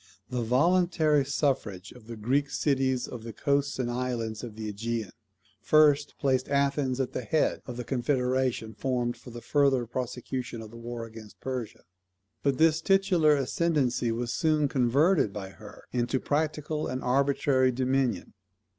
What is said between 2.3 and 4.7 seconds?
cities of the coasts and islands of the